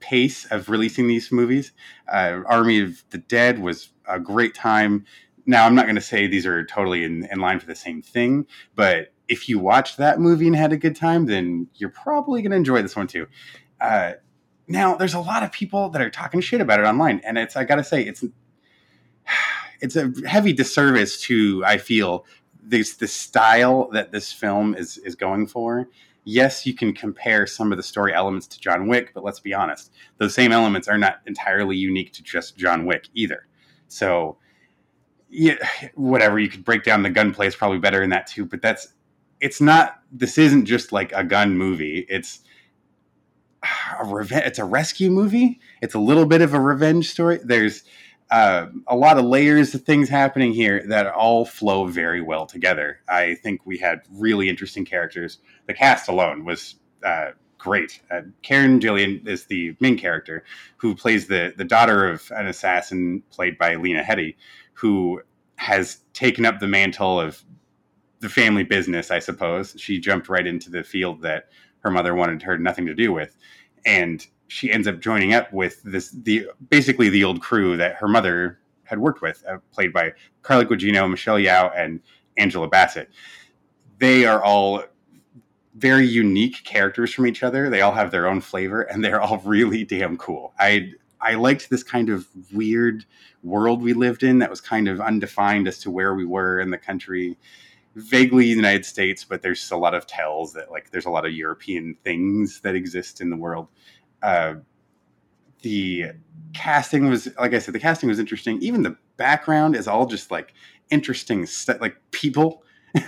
pace 0.00 0.46
of 0.46 0.68
releasing 0.68 1.06
these 1.06 1.30
movies. 1.30 1.72
Uh, 2.10 2.40
Army 2.46 2.80
of 2.80 3.04
the 3.10 3.18
Dead 3.18 3.58
was 3.58 3.90
a 4.08 4.18
great 4.18 4.54
time. 4.54 5.04
Now, 5.44 5.66
I'm 5.66 5.74
not 5.74 5.84
going 5.84 5.96
to 5.96 6.00
say 6.00 6.26
these 6.26 6.46
are 6.46 6.64
totally 6.64 7.04
in, 7.04 7.28
in 7.30 7.38
line 7.38 7.60
for 7.60 7.66
the 7.66 7.76
same 7.76 8.02
thing, 8.02 8.46
but 8.74 9.12
if 9.28 9.48
you 9.48 9.58
watched 9.58 9.96
that 9.96 10.20
movie 10.20 10.46
and 10.46 10.56
had 10.56 10.72
a 10.72 10.76
good 10.76 10.96
time, 10.96 11.26
then 11.26 11.68
you're 11.74 11.90
probably 11.90 12.42
going 12.42 12.50
to 12.50 12.56
enjoy 12.56 12.82
this 12.82 12.96
one 12.96 13.06
too. 13.06 13.26
Uh, 13.80 14.12
now, 14.68 14.96
there's 14.96 15.14
a 15.14 15.20
lot 15.20 15.42
of 15.42 15.52
people 15.52 15.90
that 15.90 16.02
are 16.02 16.10
talking 16.10 16.40
shit 16.40 16.60
about 16.60 16.80
it 16.80 16.84
online, 16.84 17.20
and 17.24 17.38
it's 17.38 17.56
I 17.56 17.64
got 17.64 17.76
to 17.76 17.84
say 17.84 18.02
it's 18.02 18.24
it's 19.80 19.96
a 19.96 20.12
heavy 20.26 20.52
disservice 20.52 21.20
to 21.22 21.62
I 21.64 21.78
feel 21.78 22.26
this 22.62 22.96
the 22.96 23.08
style 23.08 23.88
that 23.92 24.12
this 24.12 24.32
film 24.32 24.74
is 24.74 24.98
is 24.98 25.14
going 25.14 25.46
for. 25.46 25.88
Yes, 26.28 26.66
you 26.66 26.74
can 26.74 26.92
compare 26.92 27.46
some 27.46 27.70
of 27.70 27.76
the 27.76 27.84
story 27.84 28.12
elements 28.12 28.48
to 28.48 28.60
John 28.60 28.88
Wick, 28.88 29.12
but 29.14 29.22
let's 29.22 29.38
be 29.38 29.54
honest, 29.54 29.92
those 30.18 30.34
same 30.34 30.50
elements 30.50 30.88
are 30.88 30.98
not 30.98 31.20
entirely 31.26 31.76
unique 31.76 32.12
to 32.14 32.22
just 32.22 32.56
John 32.56 32.84
Wick 32.84 33.08
either. 33.14 33.46
So, 33.86 34.36
yeah, 35.30 35.54
whatever 35.94 36.40
you 36.40 36.48
could 36.48 36.64
break 36.64 36.82
down 36.82 37.04
the 37.04 37.10
gunplay 37.10 37.46
is 37.46 37.54
probably 37.54 37.78
better 37.78 38.02
in 38.02 38.10
that 38.10 38.26
too, 38.26 38.44
but 38.44 38.60
that's 38.60 38.88
it's 39.40 39.60
not. 39.60 40.00
This 40.12 40.38
isn't 40.38 40.66
just 40.66 40.92
like 40.92 41.12
a 41.12 41.24
gun 41.24 41.56
movie. 41.56 42.06
It's 42.08 42.40
a 43.98 44.04
revenge. 44.04 44.44
It's 44.46 44.58
a 44.58 44.64
rescue 44.64 45.10
movie. 45.10 45.60
It's 45.82 45.94
a 45.94 45.98
little 45.98 46.26
bit 46.26 46.42
of 46.42 46.54
a 46.54 46.60
revenge 46.60 47.10
story. 47.10 47.40
There's 47.42 47.82
uh, 48.30 48.66
a 48.86 48.96
lot 48.96 49.18
of 49.18 49.24
layers 49.24 49.74
of 49.74 49.82
things 49.82 50.08
happening 50.08 50.52
here 50.52 50.84
that 50.88 51.06
all 51.06 51.44
flow 51.44 51.86
very 51.86 52.20
well 52.20 52.46
together. 52.46 53.00
I 53.08 53.34
think 53.34 53.64
we 53.64 53.78
had 53.78 54.02
really 54.10 54.48
interesting 54.48 54.84
characters. 54.84 55.38
The 55.66 55.74
cast 55.74 56.08
alone 56.08 56.44
was 56.44 56.76
uh, 57.04 57.32
great. 57.58 58.00
Uh, 58.10 58.22
Karen 58.42 58.80
Gillan 58.80 59.26
is 59.26 59.46
the 59.46 59.76
main 59.80 59.98
character, 59.98 60.44
who 60.76 60.94
plays 60.94 61.28
the 61.28 61.54
the 61.56 61.64
daughter 61.64 62.08
of 62.08 62.30
an 62.34 62.46
assassin 62.46 63.22
played 63.30 63.58
by 63.58 63.76
Lena 63.76 64.02
Headey, 64.02 64.36
who 64.74 65.22
has 65.56 65.98
taken 66.12 66.44
up 66.44 66.60
the 66.60 66.66
mantle 66.66 67.20
of 67.20 67.42
the 68.20 68.28
family 68.28 68.64
business. 68.64 69.10
I 69.10 69.18
suppose 69.18 69.74
she 69.78 69.98
jumped 69.98 70.28
right 70.28 70.46
into 70.46 70.70
the 70.70 70.82
field 70.82 71.22
that 71.22 71.48
her 71.80 71.90
mother 71.90 72.14
wanted 72.14 72.42
her 72.42 72.58
nothing 72.58 72.86
to 72.86 72.94
do 72.94 73.12
with, 73.12 73.36
and 73.84 74.26
she 74.48 74.72
ends 74.72 74.86
up 74.86 75.00
joining 75.00 75.34
up 75.34 75.52
with 75.52 75.82
this 75.82 76.10
the 76.10 76.48
basically 76.70 77.08
the 77.08 77.24
old 77.24 77.40
crew 77.40 77.76
that 77.76 77.96
her 77.96 78.08
mother 78.08 78.58
had 78.84 78.98
worked 78.98 79.20
with, 79.20 79.44
uh, 79.48 79.58
played 79.72 79.92
by 79.92 80.12
Carla 80.42 80.64
Gugino, 80.64 81.10
Michelle 81.10 81.38
Yeoh, 81.38 81.72
and 81.76 82.00
Angela 82.36 82.68
Bassett. 82.68 83.10
They 83.98 84.24
are 84.24 84.42
all 84.42 84.84
very 85.74 86.06
unique 86.06 86.64
characters 86.64 87.12
from 87.12 87.26
each 87.26 87.42
other. 87.42 87.68
They 87.68 87.82
all 87.82 87.92
have 87.92 88.10
their 88.10 88.26
own 88.26 88.40
flavor, 88.40 88.82
and 88.82 89.04
they're 89.04 89.20
all 89.20 89.38
really 89.44 89.84
damn 89.84 90.16
cool. 90.16 90.54
I 90.58 90.92
I 91.20 91.34
liked 91.34 91.70
this 91.70 91.82
kind 91.82 92.10
of 92.10 92.26
weird 92.52 93.04
world 93.42 93.82
we 93.82 93.92
lived 93.92 94.22
in 94.22 94.38
that 94.38 94.50
was 94.50 94.60
kind 94.60 94.88
of 94.88 95.00
undefined 95.00 95.66
as 95.68 95.78
to 95.80 95.90
where 95.90 96.14
we 96.14 96.24
were 96.24 96.60
in 96.60 96.70
the 96.70 96.78
country 96.78 97.38
vaguely 97.96 98.44
United 98.44 98.84
States, 98.84 99.24
but 99.24 99.40
there's 99.42 99.70
a 99.70 99.76
lot 99.76 99.94
of 99.94 100.06
tells 100.06 100.52
that 100.52 100.70
like 100.70 100.90
there's 100.90 101.06
a 101.06 101.10
lot 101.10 101.24
of 101.24 101.32
European 101.32 101.96
things 102.04 102.60
that 102.60 102.74
exist 102.74 103.20
in 103.20 103.30
the 103.30 103.36
world. 103.36 103.68
Uh, 104.22 104.56
the 105.62 106.12
casting 106.52 107.08
was, 107.08 107.28
like 107.38 107.54
I 107.54 107.58
said, 107.58 107.74
the 107.74 107.80
casting 107.80 108.08
was 108.08 108.18
interesting. 108.18 108.60
Even 108.60 108.82
the 108.82 108.96
background 109.16 109.74
is 109.74 109.88
all 109.88 110.06
just 110.06 110.30
like 110.30 110.52
interesting, 110.90 111.46
set, 111.46 111.80
like 111.80 111.96
people. 112.10 112.62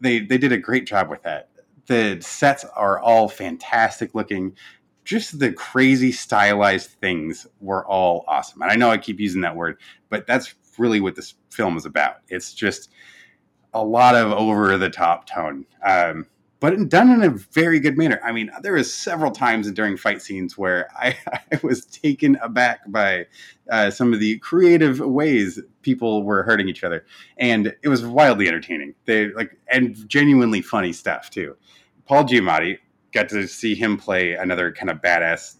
they 0.00 0.20
they 0.20 0.38
did 0.38 0.52
a 0.52 0.58
great 0.58 0.86
job 0.86 1.08
with 1.08 1.22
that. 1.22 1.48
The 1.86 2.18
sets 2.20 2.64
are 2.74 2.98
all 2.98 3.28
fantastic 3.28 4.12
looking. 4.12 4.56
Just 5.04 5.38
the 5.38 5.52
crazy 5.52 6.10
stylized 6.10 6.90
things 7.00 7.46
were 7.60 7.86
all 7.86 8.24
awesome. 8.26 8.60
And 8.62 8.72
I 8.72 8.74
know 8.74 8.90
I 8.90 8.98
keep 8.98 9.20
using 9.20 9.42
that 9.42 9.54
word, 9.54 9.78
but 10.10 10.26
that's 10.26 10.52
really 10.78 11.00
what 11.00 11.14
this 11.14 11.34
film 11.50 11.76
is 11.76 11.86
about. 11.86 12.16
It's 12.28 12.52
just 12.52 12.90
a 13.74 13.84
lot 13.84 14.14
of 14.14 14.32
over 14.32 14.76
the 14.78 14.90
top 14.90 15.26
tone, 15.26 15.66
um, 15.84 16.26
but 16.60 16.88
done 16.88 17.10
in 17.10 17.22
a 17.22 17.30
very 17.30 17.78
good 17.78 17.98
manner. 17.98 18.20
I 18.24 18.32
mean, 18.32 18.50
there 18.62 18.72
was 18.72 18.92
several 18.92 19.30
times 19.30 19.70
during 19.72 19.96
fight 19.96 20.22
scenes 20.22 20.56
where 20.56 20.88
I, 20.96 21.16
I 21.52 21.60
was 21.62 21.84
taken 21.84 22.36
aback 22.42 22.80
by 22.90 23.26
uh, 23.70 23.90
some 23.90 24.12
of 24.14 24.20
the 24.20 24.38
creative 24.38 25.00
ways 25.00 25.60
people 25.82 26.22
were 26.22 26.42
hurting 26.42 26.68
each 26.68 26.84
other, 26.84 27.04
and 27.36 27.74
it 27.82 27.88
was 27.88 28.04
wildly 28.04 28.48
entertaining. 28.48 28.94
They 29.04 29.32
like 29.32 29.56
and 29.68 30.08
genuinely 30.08 30.62
funny 30.62 30.92
stuff 30.92 31.30
too. 31.30 31.56
Paul 32.06 32.24
Giamatti 32.24 32.78
got 33.12 33.28
to 33.30 33.46
see 33.46 33.74
him 33.74 33.96
play 33.96 34.32
another 34.32 34.72
kind 34.72 34.90
of 34.90 34.98
badass 34.98 35.56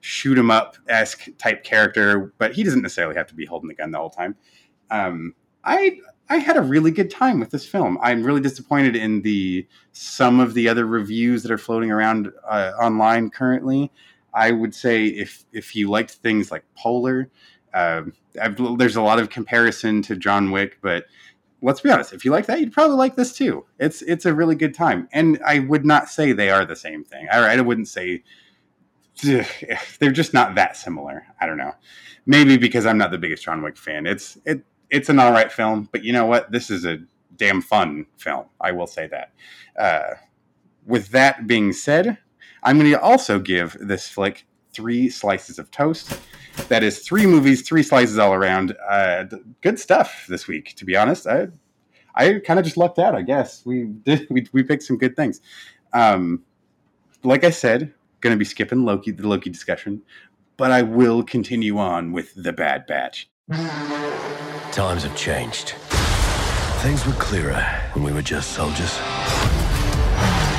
shoot 0.00 0.36
'em 0.36 0.50
up 0.50 0.76
esque 0.86 1.28
type 1.38 1.64
character, 1.64 2.34
but 2.36 2.52
he 2.52 2.62
doesn't 2.62 2.82
necessarily 2.82 3.14
have 3.14 3.26
to 3.28 3.34
be 3.34 3.46
holding 3.46 3.68
the 3.68 3.74
gun 3.74 3.90
the 3.90 3.98
whole 3.98 4.10
time. 4.10 4.36
Um, 4.90 5.34
I 5.64 5.98
I 6.28 6.38
had 6.38 6.56
a 6.56 6.62
really 6.62 6.90
good 6.90 7.10
time 7.10 7.38
with 7.38 7.50
this 7.50 7.66
film. 7.66 7.98
I'm 8.00 8.22
really 8.22 8.40
disappointed 8.40 8.96
in 8.96 9.22
the 9.22 9.66
some 9.92 10.40
of 10.40 10.54
the 10.54 10.68
other 10.68 10.86
reviews 10.86 11.42
that 11.42 11.52
are 11.52 11.58
floating 11.58 11.90
around 11.90 12.32
uh, 12.48 12.72
online 12.80 13.30
currently. 13.30 13.92
I 14.32 14.50
would 14.50 14.74
say 14.74 15.06
if 15.06 15.44
if 15.52 15.76
you 15.76 15.90
liked 15.90 16.12
things 16.12 16.50
like 16.50 16.64
Polar, 16.76 17.30
uh, 17.74 18.02
there's 18.78 18.96
a 18.96 19.02
lot 19.02 19.18
of 19.18 19.30
comparison 19.30 20.02
to 20.02 20.16
John 20.16 20.50
Wick, 20.50 20.78
but 20.80 21.04
let's 21.60 21.80
be 21.80 21.90
honest, 21.90 22.12
if 22.12 22.24
you 22.24 22.30
like 22.30 22.46
that, 22.46 22.60
you'd 22.60 22.72
probably 22.72 22.96
like 22.96 23.16
this 23.16 23.32
too. 23.36 23.64
It's 23.78 24.02
it's 24.02 24.24
a 24.24 24.34
really 24.34 24.54
good 24.54 24.74
time, 24.74 25.08
and 25.12 25.40
I 25.44 25.58
would 25.60 25.84
not 25.84 26.08
say 26.08 26.32
they 26.32 26.50
are 26.50 26.64
the 26.64 26.76
same 26.76 27.04
thing. 27.04 27.28
I, 27.30 27.54
I 27.54 27.60
wouldn't 27.60 27.88
say 27.88 28.22
they're 29.22 30.10
just 30.12 30.34
not 30.34 30.54
that 30.54 30.76
similar. 30.76 31.26
I 31.40 31.46
don't 31.46 31.58
know. 31.58 31.72
Maybe 32.26 32.56
because 32.56 32.86
I'm 32.86 32.98
not 32.98 33.10
the 33.10 33.18
biggest 33.18 33.44
John 33.44 33.62
Wick 33.62 33.76
fan. 33.76 34.06
It's 34.06 34.38
it 34.44 34.64
it's 34.94 35.08
an 35.08 35.18
all 35.18 35.32
right 35.32 35.50
film, 35.50 35.88
but 35.90 36.04
you 36.04 36.12
know 36.12 36.24
what? 36.24 36.52
This 36.52 36.70
is 36.70 36.84
a 36.84 36.98
damn 37.36 37.60
fun 37.60 38.06
film. 38.16 38.46
I 38.60 38.70
will 38.70 38.86
say 38.86 39.08
that. 39.08 39.32
Uh, 39.76 40.14
with 40.86 41.08
that 41.08 41.48
being 41.48 41.72
said, 41.72 42.16
I'm 42.62 42.78
going 42.78 42.90
to 42.90 43.00
also 43.00 43.40
give 43.40 43.76
this 43.80 44.08
flick 44.08 44.46
three 44.72 45.08
slices 45.08 45.58
of 45.58 45.68
toast. 45.72 46.18
That 46.68 46.84
is 46.84 47.00
three 47.00 47.26
movies, 47.26 47.62
three 47.62 47.82
slices 47.82 48.18
all 48.18 48.34
around. 48.34 48.76
Uh, 48.88 49.24
good 49.62 49.80
stuff 49.80 50.26
this 50.28 50.46
week, 50.46 50.74
to 50.76 50.84
be 50.84 50.96
honest. 50.96 51.26
I 51.26 51.48
I 52.14 52.38
kind 52.46 52.60
of 52.60 52.64
just 52.64 52.76
lucked 52.76 53.00
out, 53.00 53.16
I 53.16 53.22
guess. 53.22 53.66
We 53.66 53.84
did 54.04 54.28
we, 54.30 54.46
we 54.52 54.62
picked 54.62 54.84
some 54.84 54.96
good 54.96 55.16
things. 55.16 55.40
Um, 55.92 56.44
like 57.24 57.42
I 57.42 57.50
said, 57.50 57.92
going 58.20 58.32
to 58.32 58.38
be 58.38 58.44
skipping 58.44 58.84
Loki, 58.84 59.10
the 59.10 59.26
Loki 59.26 59.50
discussion, 59.50 60.02
but 60.56 60.70
I 60.70 60.82
will 60.82 61.24
continue 61.24 61.78
on 61.78 62.12
with 62.12 62.32
the 62.36 62.52
Bad 62.52 62.86
Batch. 62.86 63.28
Times 64.74 65.04
have 65.04 65.16
changed. 65.16 65.74
Things 66.82 67.06
were 67.06 67.12
clearer 67.12 67.64
when 67.92 68.02
we 68.02 68.12
were 68.12 68.22
just 68.22 68.54
soldiers. 68.54 68.98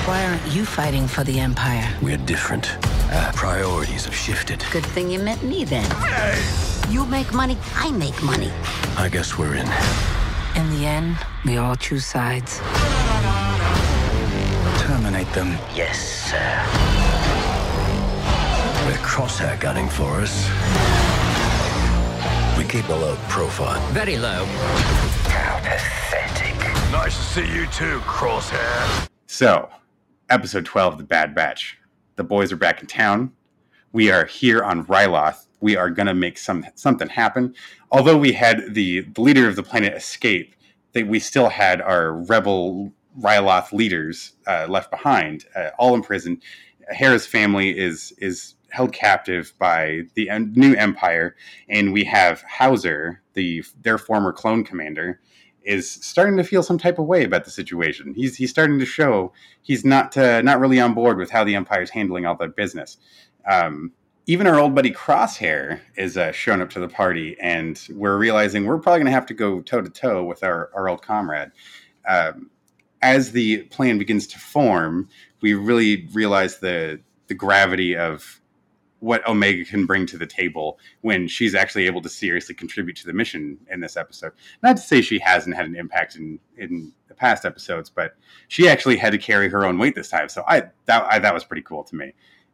Why 0.07 0.25
aren't 0.25 0.55
you 0.55 0.63
fighting 0.63 1.05
for 1.05 1.25
the 1.25 1.37
Empire? 1.37 1.85
We're 2.01 2.15
different. 2.15 2.77
Our 3.11 3.33
priorities 3.33 4.05
have 4.05 4.15
shifted. 4.15 4.63
Good 4.71 4.85
thing 4.85 5.11
you 5.11 5.19
met 5.19 5.43
me 5.43 5.65
then. 5.65 5.83
Hey! 5.99 6.41
You 6.89 7.05
make 7.07 7.33
money, 7.33 7.57
I 7.75 7.91
make 7.91 8.23
money. 8.23 8.53
I 8.95 9.09
guess 9.09 9.37
we're 9.37 9.55
in. 9.55 9.67
In 10.55 10.79
the 10.79 10.85
end, 10.85 11.17
we 11.43 11.57
all 11.57 11.75
choose 11.75 12.05
sides. 12.05 12.61
Terminate 14.79 15.31
them. 15.33 15.57
Yes, 15.75 15.99
sir. 16.31 16.47
With 18.87 18.95
Crosshair 19.01 19.59
gunning 19.59 19.89
for 19.89 20.21
us. 20.21 21.04
We 22.57 22.63
keep 22.63 22.87
a 22.87 22.93
low 22.93 23.17
profile. 23.27 23.85
Very 23.91 24.17
low. 24.17 24.45
How 25.25 25.59
pathetic. 25.59 26.57
Nice 26.89 27.17
to 27.17 27.23
see 27.23 27.53
you 27.53 27.65
too, 27.67 27.99
Crosshair. 28.01 29.09
So, 29.27 29.69
episode 30.29 30.65
12, 30.65 30.99
The 30.99 31.03
Bad 31.03 31.35
Batch. 31.35 31.77
The 32.15 32.23
boys 32.23 32.53
are 32.53 32.57
back 32.57 32.79
in 32.79 32.87
town. 32.87 33.33
We 33.91 34.09
are 34.09 34.23
here 34.25 34.63
on 34.63 34.85
Ryloth. 34.85 35.47
We 35.59 35.75
are 35.75 35.89
going 35.89 36.07
to 36.07 36.13
make 36.13 36.37
some 36.37 36.65
something 36.75 37.09
happen. 37.09 37.53
Although 37.91 38.17
we 38.17 38.31
had 38.31 38.73
the, 38.73 39.01
the 39.01 39.21
leader 39.21 39.49
of 39.49 39.57
the 39.57 39.63
planet 39.63 39.93
escape, 39.93 40.55
that 40.93 41.07
we 41.07 41.19
still 41.19 41.49
had 41.49 41.81
our 41.81 42.13
rebel 42.13 42.93
Ryloth 43.19 43.73
leaders 43.73 44.31
uh, 44.47 44.65
left 44.69 44.91
behind, 44.91 45.45
uh, 45.55 45.71
all 45.77 45.93
in 45.93 46.01
prison. 46.01 46.39
Hera's 46.89 47.27
family 47.27 47.77
is 47.77 48.13
is 48.17 48.54
held 48.75 48.93
captive 48.93 49.53
by 49.57 50.01
the 50.15 50.29
new 50.53 50.75
empire, 50.75 51.35
and 51.69 51.93
we 51.93 52.03
have 52.03 52.41
Howzer, 52.41 53.21
the 53.33 53.63
their 53.81 53.97
former 53.97 54.31
clone 54.33 54.63
commander, 54.63 55.19
is 55.63 55.89
starting 55.89 56.37
to 56.37 56.43
feel 56.43 56.61
some 56.61 56.77
type 56.77 56.99
of 56.99 57.05
way 57.05 57.23
about 57.23 57.45
the 57.45 57.51
situation. 57.51 58.13
He's 58.13 58.35
he's 58.35 58.51
starting 58.51 58.77
to 58.79 58.85
show 58.85 59.33
he's 59.61 59.83
not 59.83 60.15
uh, 60.17 60.41
not 60.41 60.59
really 60.59 60.79
on 60.79 60.93
board 60.93 61.17
with 61.17 61.31
how 61.31 61.43
the 61.43 61.55
empire's 61.55 61.89
handling 61.89 62.25
all 62.25 62.35
their 62.35 62.49
business. 62.49 62.97
Um, 63.49 63.93
even 64.27 64.47
our 64.47 64.59
old 64.59 64.73
buddy 64.73 64.91
Crosshair 64.91 65.79
is 65.97 66.17
uh, 66.17 66.31
showing 66.31 66.61
up 66.61 66.69
to 66.71 66.79
the 66.79 66.87
party, 66.87 67.37
and 67.39 67.79
we're 67.91 68.17
realizing 68.17 68.65
we're 68.65 68.79
probably 68.79 68.99
going 68.99 69.05
to 69.05 69.11
have 69.11 69.27
to 69.27 69.33
go 69.33 69.61
toe 69.61 69.81
to 69.81 69.89
toe 69.89 70.23
with 70.23 70.43
our, 70.43 70.71
our 70.73 70.89
old 70.89 71.03
comrade. 71.03 71.51
Um, 72.07 72.49
as 73.01 73.33
the 73.33 73.63
plan 73.63 73.99
begins 73.99 74.25
to 74.27 74.39
form, 74.39 75.09
we 75.41 75.53
really 75.53 76.07
realize 76.13 76.59
the 76.59 76.99
the 77.27 77.35
gravity 77.35 77.95
of 77.95 78.41
what 78.99 79.27
Omega 79.27 79.65
can 79.65 79.85
bring 79.85 80.05
to 80.07 80.17
the 80.17 80.25
table 80.25 80.79
when 81.01 81.27
she's 81.27 81.53
actually 81.53 81.85
able 81.85 82.01
to 82.01 82.09
seriously 82.09 82.55
contribute 82.55 82.95
to 82.97 83.05
the 83.05 83.13
mission 83.13 83.57
in 83.69 83.79
this 83.79 83.97
episode. 83.97 84.31
Not 84.63 84.77
to 84.77 84.81
say 84.81 85.01
she 85.01 85.19
hasn't 85.19 85.55
had 85.55 85.65
an 85.65 85.75
impact 85.75 86.15
in 86.15 86.39
in 86.57 86.93
the 87.07 87.13
past 87.13 87.45
episodes, 87.45 87.89
but 87.89 88.15
she 88.47 88.67
actually 88.67 88.97
had 88.97 89.11
to 89.11 89.17
carry 89.17 89.49
her 89.49 89.65
own 89.65 89.77
weight 89.77 89.95
this 89.95 90.09
time. 90.09 90.29
So 90.29 90.43
I 90.47 90.63
that 90.85 91.03
I, 91.09 91.19
that 91.19 91.33
was 91.33 91.43
pretty 91.43 91.61
cool 91.63 91.83
to 91.83 91.95
me. 91.95 92.13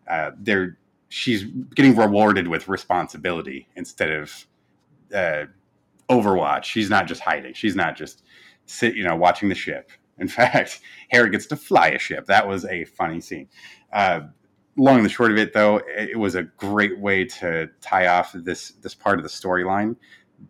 Uh, 0.10 0.32
they're 0.38 0.78
she's 1.10 1.44
getting 1.76 1.96
rewarded 1.96 2.48
with 2.48 2.68
responsibility 2.68 3.68
instead 3.76 4.12
of 4.12 4.48
uh, 5.14 5.46
Overwatch. 6.10 6.64
She's 6.64 6.90
not 6.90 7.08
just 7.08 7.22
hiding. 7.22 7.54
She's 7.54 7.76
not 7.76 7.98
just 7.98 8.24
sit, 8.66 8.96
you 8.96 9.04
know, 9.04 9.16
watching 9.16 9.50
the 9.50 9.56
ship. 9.56 9.92
In 10.18 10.28
fact, 10.30 10.80
Hera 11.10 11.30
gets 11.30 11.46
to 11.48 11.56
fly 11.56 11.90
a 11.90 12.00
ship. 12.00 12.26
That 12.28 12.48
was 12.48 12.66
a 12.66 12.86
funny 12.86 13.22
scene. 13.22 13.50
Uh, 13.92 14.22
long 14.78 14.98
and 14.98 15.06
the 15.06 15.10
short 15.10 15.32
of 15.32 15.38
it, 15.38 15.54
though, 15.54 15.82
it 15.88 16.18
was 16.18 16.36
a 16.36 16.44
great 16.44 17.00
way 17.00 17.26
to 17.26 17.70
tie 17.82 18.08
off 18.08 18.34
this 18.34 18.72
this 18.82 18.96
part 18.96 19.20
of 19.20 19.24
the 19.24 19.30
storyline. 19.30 19.96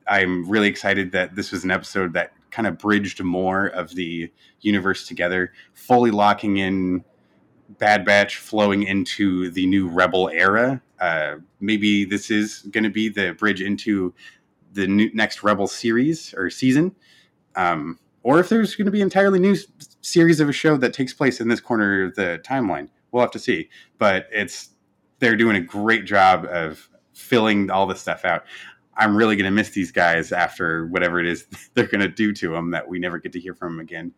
I'm 0.07 0.49
really 0.49 0.67
excited 0.67 1.11
that 1.11 1.35
this 1.35 1.51
was 1.51 1.63
an 1.63 1.71
episode 1.71 2.13
that 2.13 2.31
kind 2.49 2.67
of 2.67 2.77
bridged 2.77 3.21
more 3.23 3.67
of 3.67 3.95
the 3.95 4.31
universe 4.61 5.07
together, 5.07 5.53
fully 5.73 6.11
locking 6.11 6.57
in 6.57 7.03
Bad 7.77 8.05
Batch 8.05 8.37
flowing 8.37 8.83
into 8.83 9.49
the 9.51 9.65
new 9.65 9.87
Rebel 9.87 10.29
era. 10.29 10.81
Uh, 10.99 11.37
maybe 11.59 12.05
this 12.05 12.29
is 12.29 12.59
going 12.71 12.83
to 12.83 12.89
be 12.89 13.09
the 13.09 13.33
bridge 13.33 13.61
into 13.61 14.13
the 14.73 14.87
new, 14.87 15.09
next 15.13 15.43
Rebel 15.43 15.67
series 15.67 16.33
or 16.35 16.49
season. 16.49 16.95
Um, 17.55 17.99
or 18.23 18.39
if 18.39 18.49
there's 18.49 18.75
going 18.75 18.85
to 18.85 18.91
be 18.91 19.01
entirely 19.01 19.39
new 19.39 19.55
series 20.01 20.39
of 20.39 20.47
a 20.47 20.53
show 20.53 20.77
that 20.77 20.93
takes 20.93 21.13
place 21.13 21.41
in 21.41 21.47
this 21.47 21.59
corner 21.59 22.05
of 22.05 22.15
the 22.15 22.39
timeline. 22.45 22.89
We'll 23.11 23.21
have 23.21 23.31
to 23.31 23.39
see. 23.39 23.69
But 23.97 24.27
it's 24.31 24.69
they're 25.19 25.35
doing 25.35 25.55
a 25.55 25.61
great 25.61 26.05
job 26.05 26.45
of 26.45 26.89
filling 27.13 27.69
all 27.69 27.85
this 27.87 28.01
stuff 28.01 28.25
out. 28.25 28.43
I'm 28.95 29.15
really 29.15 29.35
going 29.35 29.45
to 29.45 29.51
miss 29.51 29.69
these 29.69 29.91
guys 29.91 30.31
after 30.31 30.87
whatever 30.87 31.19
it 31.19 31.25
is 31.25 31.45
they're 31.73 31.87
going 31.87 32.01
to 32.01 32.09
do 32.09 32.33
to 32.33 32.51
them 32.51 32.71
that 32.71 32.87
we 32.87 32.99
never 32.99 33.19
get 33.19 33.31
to 33.33 33.39
hear 33.39 33.53
from 33.55 33.75
them 33.75 33.79
again. 33.81 34.13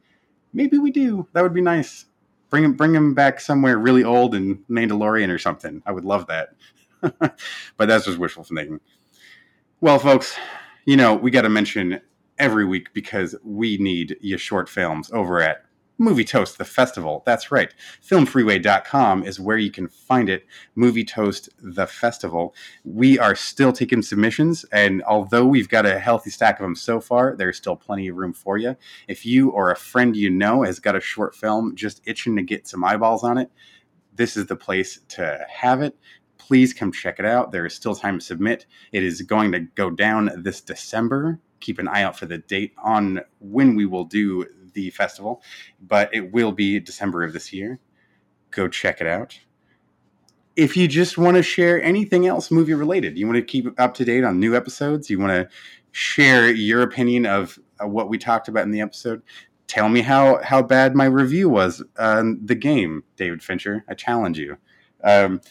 Maybe 0.53 0.77
we 0.77 0.91
do. 0.91 1.27
That 1.33 1.41
would 1.41 1.53
be 1.53 1.61
nice. 1.61 2.05
Bring 2.49 2.63
him, 2.63 2.73
bring 2.73 2.93
him 2.93 3.13
back 3.13 3.39
somewhere 3.39 3.77
really 3.77 4.03
old 4.03 4.35
and 4.35 4.59
Mandalorian 4.69 5.29
or 5.29 5.39
something. 5.39 5.81
I 5.85 5.91
would 5.91 6.05
love 6.05 6.27
that. 6.27 6.49
but 7.01 7.37
that's 7.77 8.05
just 8.05 8.19
wishful 8.19 8.43
thinking. 8.43 8.79
Well, 9.81 9.99
folks, 9.99 10.35
you 10.85 10.95
know 10.95 11.15
we 11.15 11.31
got 11.31 11.41
to 11.41 11.49
mention 11.49 11.99
every 12.39 12.65
week 12.65 12.93
because 12.93 13.35
we 13.43 13.77
need 13.77 14.17
your 14.21 14.39
short 14.39 14.69
films 14.69 15.11
over 15.11 15.41
at 15.41 15.62
Movie 15.99 16.25
Toast, 16.25 16.57
the 16.57 16.65
festival. 16.65 17.21
That's 17.25 17.51
right. 17.51 17.73
Filmfreeway.com 18.03 19.23
is 19.23 19.39
where 19.39 19.57
you 19.57 19.69
can 19.69 19.87
find 19.87 20.27
it. 20.27 20.45
Movie 20.75 21.05
Toast, 21.05 21.49
the 21.61 21.85
festival. 21.85 22.55
We 22.83 23.19
are 23.19 23.35
still 23.35 23.71
taking 23.71 24.01
submissions, 24.01 24.65
and 24.71 25.03
although 25.03 25.45
we've 25.45 25.69
got 25.69 25.85
a 25.85 25.99
healthy 25.99 26.31
stack 26.31 26.59
of 26.59 26.63
them 26.63 26.75
so 26.75 26.99
far, 26.99 27.35
there's 27.35 27.57
still 27.57 27.75
plenty 27.75 28.07
of 28.07 28.15
room 28.15 28.33
for 28.33 28.57
you. 28.57 28.75
If 29.07 29.23
you 29.25 29.49
or 29.51 29.69
a 29.69 29.75
friend 29.75 30.15
you 30.15 30.31
know 30.31 30.63
has 30.63 30.79
got 30.79 30.95
a 30.95 31.01
short 31.01 31.35
film 31.35 31.75
just 31.75 32.01
itching 32.05 32.35
to 32.37 32.41
get 32.41 32.67
some 32.67 32.83
eyeballs 32.83 33.23
on 33.23 33.37
it, 33.37 33.51
this 34.15 34.35
is 34.35 34.47
the 34.47 34.55
place 34.55 34.99
to 35.09 35.45
have 35.47 35.81
it. 35.81 35.95
Please 36.39 36.73
come 36.73 36.91
check 36.91 37.19
it 37.19 37.25
out. 37.25 37.51
There 37.51 37.65
is 37.65 37.73
still 37.73 37.95
time 37.95 38.19
to 38.19 38.25
submit. 38.25 38.65
It 38.91 39.03
is 39.03 39.21
going 39.21 39.51
to 39.51 39.59
go 39.59 39.91
down 39.91 40.31
this 40.35 40.59
December. 40.59 41.39
Keep 41.59 41.79
an 41.79 41.87
eye 41.87 42.03
out 42.03 42.17
for 42.17 42.25
the 42.25 42.39
date 42.39 42.73
on 42.83 43.21
when 43.39 43.75
we 43.75 43.85
will 43.85 44.03
do 44.03 44.45
the 44.73 44.89
festival, 44.91 45.41
but 45.81 46.13
it 46.13 46.31
will 46.31 46.51
be 46.51 46.79
December 46.79 47.23
of 47.23 47.33
this 47.33 47.53
year. 47.53 47.79
Go 48.51 48.67
check 48.67 49.01
it 49.01 49.07
out. 49.07 49.39
If 50.55 50.77
you 50.77 50.87
just 50.87 51.17
want 51.17 51.37
to 51.37 51.43
share 51.43 51.81
anything 51.81 52.27
else 52.27 52.51
movie 52.51 52.75
related, 52.75 53.17
you 53.17 53.25
want 53.25 53.37
to 53.37 53.43
keep 53.43 53.79
up 53.79 53.95
to 53.95 54.05
date 54.05 54.23
on 54.23 54.39
new 54.39 54.55
episodes, 54.55 55.09
you 55.09 55.19
want 55.19 55.31
to 55.31 55.49
share 55.91 56.51
your 56.51 56.81
opinion 56.81 57.25
of 57.25 57.57
uh, 57.81 57.87
what 57.87 58.09
we 58.09 58.17
talked 58.17 58.47
about 58.47 58.63
in 58.63 58.71
the 58.71 58.81
episode, 58.81 59.23
tell 59.67 59.89
me 59.89 60.01
how 60.01 60.41
how 60.43 60.61
bad 60.61 60.95
my 60.95 61.05
review 61.05 61.49
was 61.49 61.81
on 61.97 62.39
the 62.43 62.55
game, 62.55 63.03
David 63.15 63.41
Fincher. 63.41 63.83
I 63.87 63.93
challenge 63.93 64.37
you. 64.37 64.57
Um, 65.03 65.41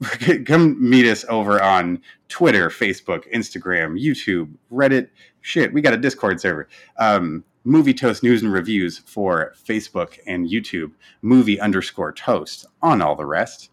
come 0.46 0.76
meet 0.78 1.06
us 1.06 1.24
over 1.28 1.62
on 1.62 2.00
Twitter, 2.28 2.68
Facebook, 2.68 3.32
Instagram, 3.32 4.00
YouTube, 4.00 4.52
Reddit. 4.70 5.08
Shit, 5.40 5.72
we 5.72 5.80
got 5.80 5.94
a 5.94 5.98
Discord 5.98 6.40
server. 6.40 6.68
Um, 6.98 7.44
Movie 7.68 7.94
Toast 7.94 8.22
News 8.22 8.44
and 8.44 8.52
Reviews 8.52 8.98
for 8.98 9.52
Facebook 9.66 10.20
and 10.24 10.48
YouTube. 10.48 10.92
Movie 11.20 11.58
underscore 11.58 12.12
Toast 12.12 12.64
on 12.80 13.02
all 13.02 13.16
the 13.16 13.26
rest. 13.26 13.72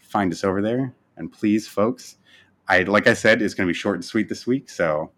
Find 0.00 0.32
us 0.32 0.42
over 0.42 0.62
there, 0.62 0.94
and 1.18 1.30
please, 1.30 1.68
folks. 1.68 2.16
I 2.66 2.84
like 2.84 3.06
I 3.06 3.12
said, 3.12 3.42
it's 3.42 3.52
going 3.52 3.66
to 3.66 3.74
be 3.74 3.76
short 3.76 3.96
and 3.96 4.04
sweet 4.06 4.30
this 4.30 4.46
week, 4.46 4.70
so 4.70 5.10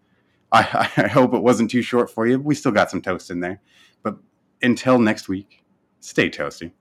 I, 0.51 0.89
I 0.97 1.07
hope 1.07 1.33
it 1.33 1.43
wasn't 1.43 1.71
too 1.71 1.81
short 1.81 2.09
for 2.09 2.27
you. 2.27 2.37
We 2.39 2.55
still 2.55 2.73
got 2.73 2.91
some 2.91 3.01
toast 3.01 3.31
in 3.31 3.39
there, 3.39 3.61
but 4.03 4.17
until 4.61 4.99
next 4.99 5.29
week, 5.29 5.63
stay 6.01 6.29
toasty. 6.29 6.73